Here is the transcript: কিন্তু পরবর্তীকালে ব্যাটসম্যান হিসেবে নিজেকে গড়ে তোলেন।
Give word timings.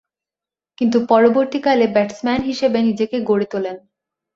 কিন্তু 0.77 0.97
পরবর্তীকালে 1.07 1.85
ব্যাটসম্যান 1.95 2.41
হিসেবে 2.41 2.79
নিজেকে 2.87 3.17
গড়ে 3.29 3.47
তোলেন। 3.53 3.77